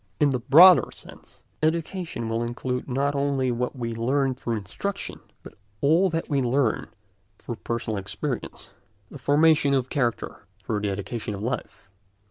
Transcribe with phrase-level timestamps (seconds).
[0.19, 5.53] In the broader sense, education will include not only what we learn through instruction, but
[5.79, 6.87] all that we learn
[7.37, 11.87] through personal experience—the formation of character through the education of life.